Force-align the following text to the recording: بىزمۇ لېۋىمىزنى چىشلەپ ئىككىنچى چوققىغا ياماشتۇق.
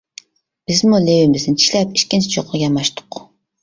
بىزمۇ 0.71 1.03
لېۋىمىزنى 1.03 1.55
چىشلەپ 1.61 1.95
ئىككىنچى 1.99 2.35
چوققىغا 2.37 2.67
ياماشتۇق. 2.67 3.27